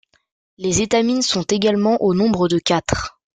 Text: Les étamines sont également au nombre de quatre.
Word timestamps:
Les 0.57 0.81
étamines 0.81 1.21
sont 1.21 1.43
également 1.43 2.01
au 2.01 2.15
nombre 2.15 2.47
de 2.47 2.57
quatre. 2.57 3.19